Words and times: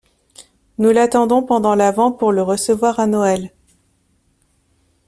Nous 0.79 0.89
l'attendons 0.89 1.43
pendant 1.43 1.75
l'Avent 1.75 2.11
pour 2.11 2.31
le 2.31 2.41
recevoir 2.41 2.99
à 2.99 3.05
Noël. 3.05 3.51